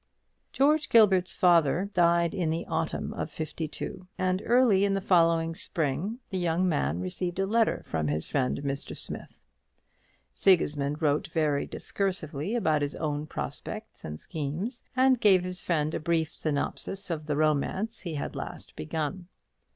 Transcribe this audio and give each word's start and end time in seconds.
George 0.51 0.89
Gilbert's 0.89 1.35
father 1.35 1.91
died 1.93 2.33
in 2.33 2.49
the 2.49 2.65
autumn 2.65 3.13
of 3.13 3.29
'52; 3.29 4.07
and 4.17 4.41
early 4.47 4.83
in 4.83 4.95
the 4.95 4.99
following 4.99 5.53
spring 5.53 6.17
the 6.31 6.39
young 6.39 6.67
man 6.67 6.99
received 6.99 7.37
a 7.37 7.45
letter 7.45 7.83
from 7.85 8.07
his 8.07 8.27
friend 8.27 8.61
Mr. 8.63 8.97
Smith. 8.97 9.37
Sigismund 10.33 11.03
wrote 11.03 11.27
very 11.35 11.67
discursively 11.67 12.55
about 12.55 12.81
his 12.81 12.95
own 12.95 13.27
prospects 13.27 14.03
and 14.03 14.19
schemes, 14.19 14.81
and 14.95 15.21
gave 15.21 15.43
his 15.43 15.61
friend 15.63 15.93
a 15.93 15.99
brief 15.99 16.33
synopsis 16.33 17.11
of 17.11 17.27
the 17.27 17.35
romance 17.37 17.99
he 18.01 18.15
had 18.15 18.35
last 18.35 18.75
begun. 18.75 19.27